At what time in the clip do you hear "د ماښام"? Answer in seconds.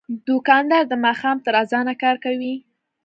0.87-1.37